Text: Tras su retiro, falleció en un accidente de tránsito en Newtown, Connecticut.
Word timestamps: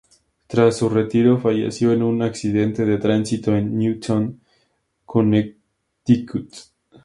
Tras 0.47 0.77
su 0.77 0.89
retiro, 0.89 1.37
falleció 1.37 1.93
en 1.93 2.01
un 2.01 2.23
accidente 2.23 2.85
de 2.85 2.97
tránsito 2.97 3.55
en 3.55 3.77
Newtown, 3.77 4.41
Connecticut. 5.05 6.49